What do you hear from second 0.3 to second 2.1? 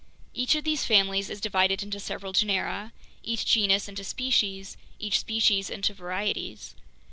Each of these families is divided into